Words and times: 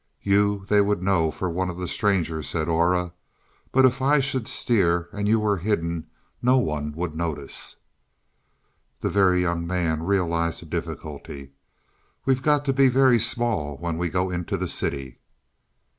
"You 0.23 0.65
they 0.65 0.81
would 0.81 1.03
know 1.03 1.29
for 1.29 1.47
one 1.47 1.69
of 1.69 1.77
the 1.77 1.87
strangers," 1.87 2.49
said 2.49 2.67
Aura. 2.67 3.13
"But 3.71 3.85
if 3.85 4.01
I 4.01 4.19
should 4.19 4.47
steer 4.47 5.09
and 5.13 5.27
you 5.27 5.39
were 5.39 5.57
hidden 5.57 6.07
no 6.41 6.57
one 6.57 6.91
would 6.93 7.13
notice." 7.13 7.75
The 9.01 9.11
Very 9.11 9.41
Young 9.41 9.67
Man 9.67 10.01
realized 10.01 10.63
a 10.63 10.65
difficulty. 10.65 11.51
"We've 12.25 12.41
got 12.41 12.65
to 12.65 12.73
be 12.73 12.89
very 12.89 13.19
small 13.19 13.77
when 13.77 13.99
we 13.99 14.09
go 14.09 14.31
into 14.31 14.57
the 14.57 14.67
city." 14.67 15.19